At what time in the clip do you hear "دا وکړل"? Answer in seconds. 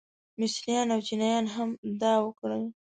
2.01-2.63